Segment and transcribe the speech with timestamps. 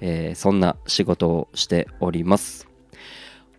[0.00, 2.68] えー、そんな仕事をしております。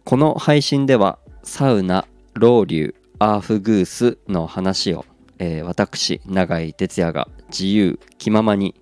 [0.04, 5.06] この配信ではサウナロウリュアーフグースの話を、
[5.40, 8.76] えー、私永井哲也が自由気ままに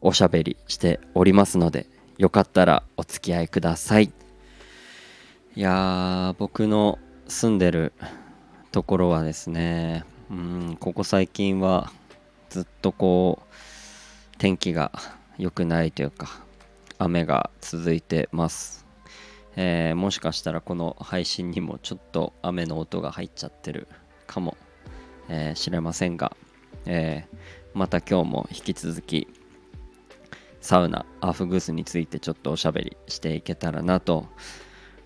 [0.00, 1.86] おしゃべりしておりますので
[2.18, 4.12] よかったらお付き合いください。
[5.54, 7.92] いや僕の住んでる
[8.72, 11.90] ところはですねうんここ最近は
[12.50, 14.92] ずっとこう天気が
[15.38, 16.45] 良くないというか
[16.98, 18.86] 雨が続いてます、
[19.56, 23.88] えー、もしかしたらこの配信にもちょっと雨の音が入っちゃってる
[24.26, 24.56] かも、
[25.28, 26.36] えー、れませんが、
[26.86, 27.36] えー、
[27.74, 29.28] また今日も引き続き
[30.60, 34.26] サウナアフグースについてちょっとおしゃべりしていけたらなと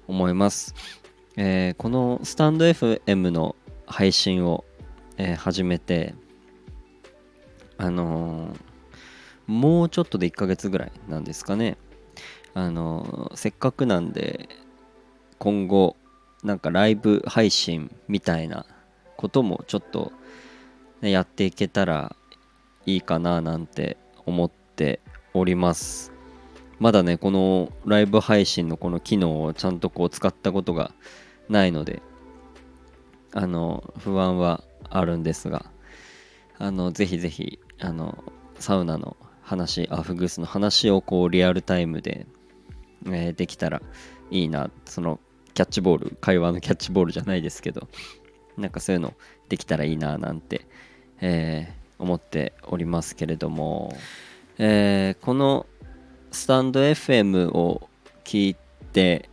[0.07, 0.75] 思います、
[1.37, 4.65] えー、このスタンド FM の配信を、
[5.19, 6.15] え、始めて
[7.77, 8.70] あのー
[9.51, 11.77] もうちょっとで1ヶ月ぐらいなんですかね。
[12.55, 14.49] あのせっかくなんで
[15.39, 15.97] 今後
[16.45, 18.65] なんかライブ配信みたいな
[19.17, 20.13] こともちょっと、
[21.01, 22.15] ね、やっていけたら
[22.87, 25.01] いいかななんて思って
[25.35, 26.13] おります。
[26.79, 30.93] まだねこのライブ配信のこの機能をちゃんとこう使ったことが
[31.49, 32.01] ないので
[33.35, 35.67] あの不安はあるんですが
[36.59, 38.25] あのぜひぜひあの
[38.59, 39.17] サウナの
[39.51, 42.27] 話アフグースの話をこうリアルタイムで、
[43.07, 43.83] えー、できたら
[44.31, 44.71] いいな。
[44.85, 45.19] その
[45.55, 47.89] キャッチボール会話のキャッチボールじゃないですけど
[48.57, 49.13] なんかそういうの
[49.49, 50.67] できたらいいななんて、
[51.21, 53.93] えー、思っておりますけれども、
[54.59, 55.67] えー、この
[56.31, 57.89] スタンド FM を
[58.23, 58.57] 聞い
[58.93, 59.29] て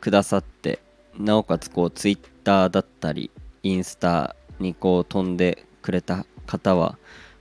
[0.00, 0.78] くださって
[1.18, 3.32] なおかつこう Twitter だったり
[3.64, 6.96] インスタにこう飛んでくれた方は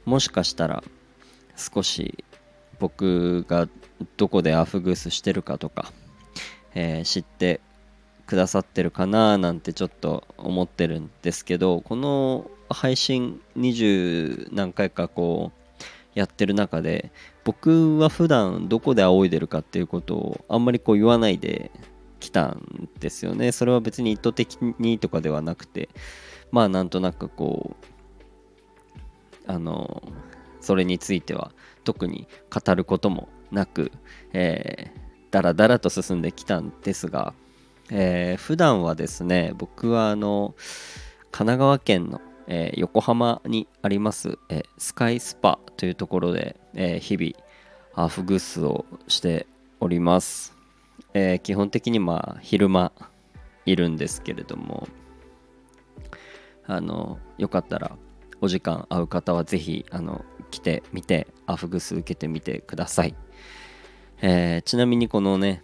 [0.06, 0.84] もしかしたら
[1.58, 2.24] 少し
[2.80, 3.68] 僕が
[4.16, 5.92] どこでアフグースしてるかとか、
[6.76, 7.60] えー、知って
[8.28, 17.12] くださってるかななんてちょっと思ってるんですけどこの配信20何回かこうやってる中で
[17.44, 21.72] 僕は普段どこで仰いでるかっていうことをあんまりこう言わないで
[22.20, 23.52] きたんですよね。
[23.52, 25.90] それは別に意図的にとかではなくて
[26.52, 27.76] まあなんとなくこ
[29.48, 30.04] うあの
[30.62, 31.52] それについては
[31.84, 33.92] 特に語ることもなく、
[34.34, 35.00] えー、
[35.32, 37.34] だらだらと進んできたんですが、
[37.92, 40.56] えー、普段はですね僕はあの
[41.32, 49.48] 神奈川県の、えー、横浜にあります、えー、スカイスパというところで、えー、日々アフグースをして
[49.80, 50.56] おります、
[51.14, 52.92] えー、基本的にまあ昼間
[53.66, 54.88] いるんですけれども
[56.66, 57.98] あのよかったら
[58.42, 63.16] お時間合う方はぜひあの来てみてアフグス受けてみてください、
[64.22, 65.64] えー、ちなみにこのね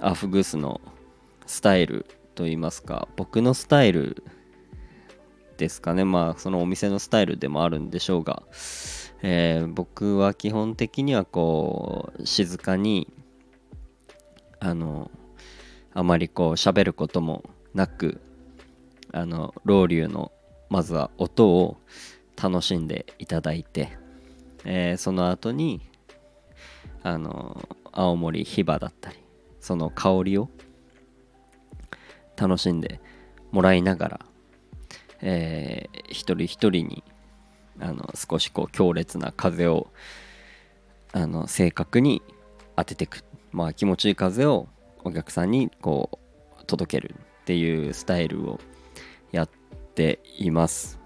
[0.00, 0.80] アフグースの
[1.46, 4.22] スタイルといいますか僕のスタイル
[5.58, 6.04] ですかね。
[6.04, 8.42] まあそのお店のスタイルでもあるんでしょうが、
[9.22, 13.12] えー、僕は基本的にはこう静かに
[14.58, 15.10] あの
[15.94, 17.44] あまりこう喋ることも
[17.74, 18.20] なく
[19.12, 20.32] あのロウリュの
[20.68, 21.76] まずは音を
[22.40, 23.96] 楽しんでいただいて
[24.64, 25.80] えー、その後に
[27.02, 29.18] あの青森ヒバだったり
[29.60, 30.48] その香りを
[32.36, 33.00] 楽しんで
[33.50, 34.20] もらいながら、
[35.20, 37.04] えー、一人一人に
[37.80, 39.88] あの少しこう強烈な風を
[41.12, 42.22] あの正確に
[42.76, 44.68] 当ててく、まあ、気持ちいい風を
[45.04, 46.18] お客さんにこ
[46.60, 48.60] う届けるっていうスタイルを
[49.30, 49.48] やっ
[49.94, 50.98] ています、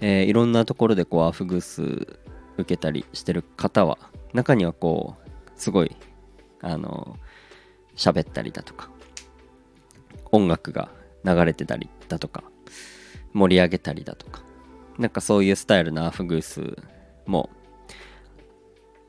[0.00, 2.18] えー、いろんなところでこうアフグス
[2.56, 3.98] 受けたりしてる方は
[4.32, 5.96] 中にはこうすごい
[6.60, 7.18] あの
[7.96, 8.90] 喋ったりだとか
[10.32, 10.88] 音楽が
[11.24, 12.42] 流れてたりだとか
[13.32, 14.42] 盛り上げたりだとか
[14.98, 16.76] なんかそういうスタイルのアフグース
[17.26, 17.50] も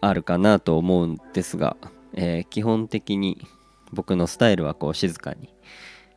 [0.02, 1.78] あるかなと思うんですが、
[2.14, 3.48] えー、基本的に
[3.92, 5.54] 僕のスタイルはこう静かに、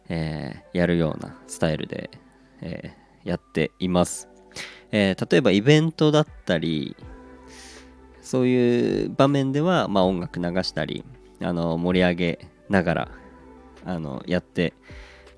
[0.08, 2.10] えー、やるようなスタイルで、
[2.60, 4.28] えー、やっています、
[4.90, 6.96] え例えばイベントだったり
[8.28, 11.02] そういう場面では、まあ、音楽流したり
[11.40, 12.38] あの盛り上げ
[12.68, 13.08] ながら、
[13.86, 14.74] あのやって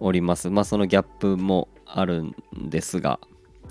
[0.00, 0.50] おります。
[0.50, 3.20] まあそのギャップもあるんですが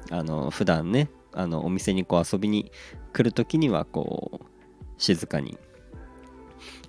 [0.10, 2.71] あの普段ねあのお店にこう遊びに
[3.12, 4.45] 来る時にはこう
[4.98, 5.57] 静かに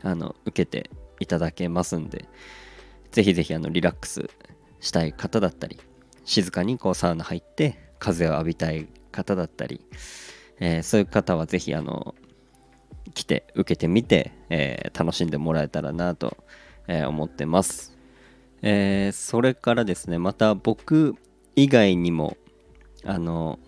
[0.05, 0.88] あの受けて
[1.19, 2.26] いただけますんで
[3.11, 4.31] ぜひぜひあのリラックス
[4.79, 5.81] したい方だったり
[6.25, 9.85] 静かにこうサウナ入って風を浴びたい方だったり、
[10.61, 12.15] えー、そういう方はぜひあの
[13.20, 16.38] 来て受けてみて、えー、楽しんでもらえたらなと、
[16.88, 17.99] えー、思ってます、
[18.62, 21.14] えそれからですねまた僕
[21.55, 22.38] 以外にも
[23.05, 23.58] あの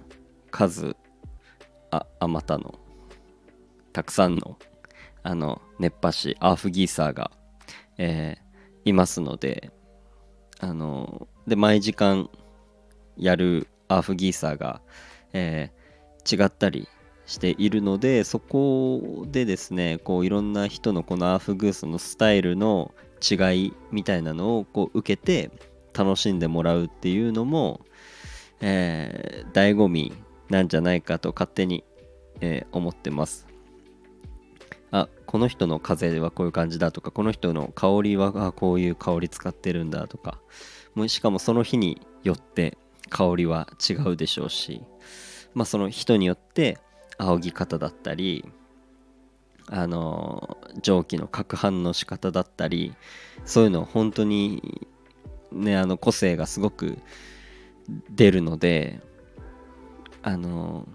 [0.50, 0.96] 数
[1.90, 2.78] ああまたの
[3.92, 4.56] たくさんの
[5.22, 7.30] あの熱波師アーフギーサーが、
[7.98, 9.70] えー、いますので
[10.60, 12.30] あので毎時間
[13.18, 14.80] やるアーフギーサーが、
[15.34, 16.88] えー、違ったり
[17.26, 22.92] しているのでそこでですねこういろんな人のこのアーフグースのスタイルの
[23.22, 25.50] 違いみたいなのをこう受けて
[25.94, 27.80] 楽しんでもらうっていうのも、
[28.60, 30.12] えー、醍醐味
[30.48, 31.84] なんじゃないかと勝手に、
[32.40, 33.46] えー、思ってます。
[34.90, 40.38] あこの人の風はこういう感じだとかこの人の香りはこういう香り使ってるんだとか
[40.94, 42.76] もうしかもその日によって
[43.08, 44.82] 香りは違うでしょうし
[45.54, 46.76] まあその人によって
[47.22, 48.44] 仰ぎ方だったり
[49.68, 52.94] あの蒸気の攪拌の仕方だったり
[53.44, 54.88] そういうの本当に
[55.52, 56.98] ねあの個性がすごく
[58.10, 59.00] 出るので
[60.22, 60.88] あの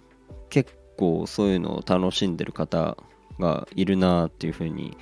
[0.50, 2.98] 結構そういうのを楽しんでる方
[3.40, 4.98] がいるなっていうふうに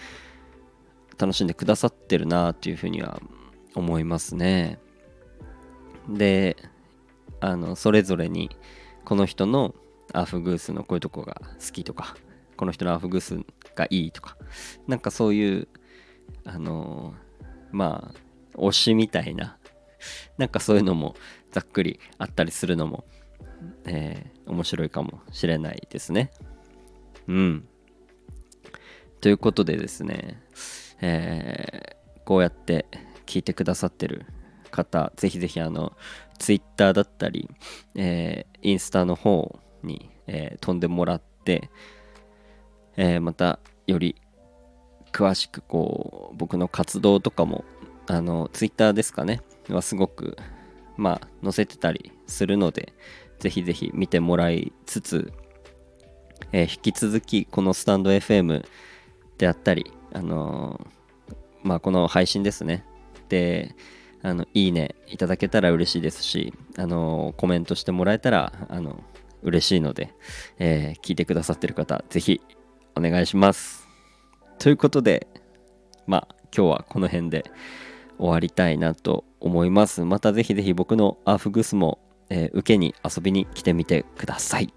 [1.17, 3.21] 楽しんでくださってるなっていうふうには
[3.75, 4.79] 思いますね。
[6.09, 6.57] で
[7.39, 8.49] あのそれぞれに
[9.05, 9.73] この人の
[10.15, 12.15] アーフグースのこういうとこが好きとか
[12.55, 13.37] この人のアーフグース
[13.75, 14.37] がいいとか
[14.87, 15.67] なんかそういう
[16.45, 17.13] あの
[17.71, 19.57] まあ推しみたいな
[20.37, 21.15] なんかそういうのも
[21.51, 23.05] ざっくりあったりするのも、
[23.85, 26.31] えー、面白いかもしれないですね。
[27.27, 27.67] うん。
[29.21, 30.41] ということでですね、
[31.01, 32.85] えー、こうやって
[33.25, 34.25] 聞いてくださってる
[34.69, 35.93] 方、ぜひぜひあの、
[36.37, 37.49] Twitter だったり、
[37.95, 41.69] えー、インスタの方に、えー、飛んでもらって、
[42.97, 44.15] えー、またより
[45.11, 47.63] 詳しくこう僕の活動とかも
[48.07, 50.37] あの Twitter ですかねはすごく
[50.97, 52.93] まあ載せてたりするので
[53.39, 55.33] ぜひぜひ見てもらいつつ、
[56.51, 58.65] えー、引き続きこのスタンド FM
[59.37, 61.33] であったり、あのー、
[61.63, 62.85] まあ、この配信ですね。
[63.29, 63.75] で、
[64.21, 69.03] あの、いいねいただけたら嬉しいですし、あのー、コメントしてもらえたら、あの、
[69.45, 70.13] 嬉しいので、
[70.59, 72.41] えー、聞いてくださってる方、ぜひ
[72.95, 73.87] お願いします。
[74.59, 75.27] ということで、
[76.07, 77.45] まあ、今日はこの辺で
[78.17, 80.03] 終わりたいなと思います。
[80.03, 81.99] またぜひぜひ僕のアーフグスも、
[82.29, 84.73] えー、受けに遊びに来てみてください。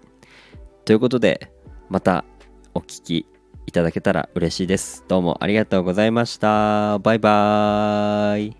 [0.85, 1.51] ということで、
[1.89, 2.25] また
[2.73, 3.25] お聴き
[3.65, 5.05] いただけたら嬉しいです。
[5.07, 6.99] どうもありがとうございました。
[6.99, 8.58] バイバーイ。